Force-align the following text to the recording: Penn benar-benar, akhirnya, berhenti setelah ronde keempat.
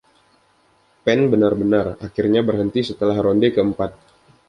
Penn 1.05 1.21
benar-benar, 1.33 1.85
akhirnya, 2.05 2.41
berhenti 2.49 2.79
setelah 2.89 3.17
ronde 3.25 3.47
keempat. 3.55 3.91